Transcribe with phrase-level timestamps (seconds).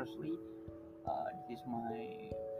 [0.00, 0.32] firstly,
[1.04, 2.00] uh, this is my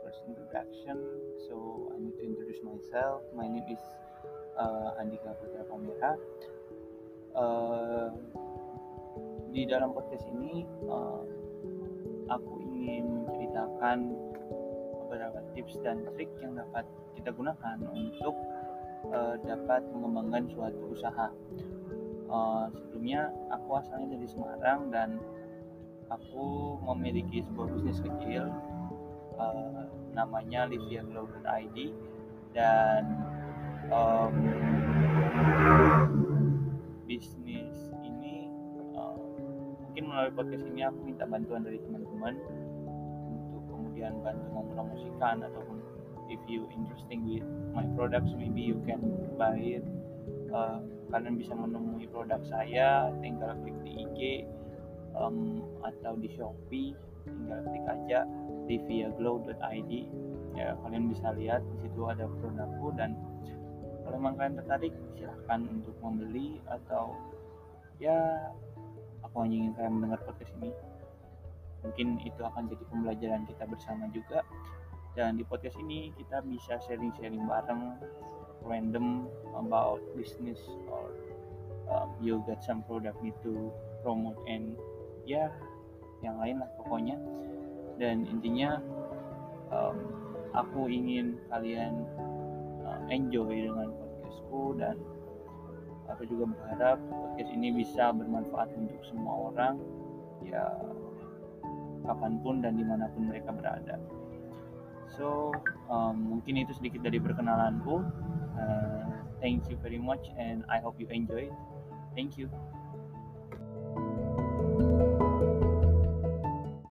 [0.05, 1.01] first introduction,
[1.49, 3.25] so I need to introduce myself.
[3.33, 3.81] My name is
[4.61, 6.21] uh, Andika Putra Pamira.
[7.33, 8.13] Uh,
[9.57, 11.25] di dalam podcast ini, uh,
[12.29, 14.13] aku ingin menceritakan
[15.09, 16.85] beberapa tips dan trik yang dapat
[17.17, 18.37] kita gunakan untuk
[19.17, 21.33] uh, dapat mengembangkan suatu usaha.
[22.29, 25.17] Uh, sebelumnya aku asalnya dari Semarang dan
[26.11, 28.51] aku memiliki sebuah bisnis kecil
[29.39, 31.77] uh, namanya liviaglow.id
[32.51, 33.03] dan
[33.95, 34.35] um,
[37.07, 38.51] bisnis ini
[38.99, 39.15] uh,
[39.87, 42.35] mungkin melalui podcast ini aku minta bantuan dari teman-teman
[43.31, 45.79] untuk kemudian bantu mempromosikan ataupun
[46.31, 49.03] if you interesting with my products maybe you can
[49.39, 49.87] buy it.
[50.51, 50.83] Uh,
[51.15, 54.19] kalian bisa menemui produk saya tinggal klik di IG
[55.17, 56.95] um, atau di Shopee
[57.27, 58.25] tinggal klik aja
[58.67, 59.93] liviaglow.id
[60.59, 63.15] ya kalian bisa lihat di situ ada produkku dan
[64.03, 67.15] kalau memang kalian tertarik silahkan untuk membeli atau
[68.03, 68.51] ya
[69.23, 70.71] aku hanya ingin kalian mendengar podcast ini.
[71.81, 74.45] Mungkin itu akan jadi pembelajaran kita bersama juga.
[75.17, 77.99] Dan di podcast ini kita bisa sharing-sharing bareng
[78.63, 81.11] random about business or
[81.91, 83.73] um, you get some product need to
[84.05, 84.77] promote and
[85.31, 85.47] ya
[86.27, 87.17] yang lain lah pokoknya.
[88.01, 88.81] Dan intinya
[89.71, 89.97] um,
[90.57, 92.03] aku ingin kalian
[92.83, 94.97] uh, enjoy dengan podcastku dan
[96.11, 99.79] aku juga berharap podcast ini bisa bermanfaat untuk semua orang
[100.43, 100.67] ya
[102.09, 104.01] kapan pun dan di mana pun mereka berada.
[105.15, 105.55] So
[105.87, 108.03] um, mungkin itu sedikit dari perkenalanku.
[108.61, 111.49] Uh, thank you very much and I hope you enjoy.
[112.19, 112.51] Thank you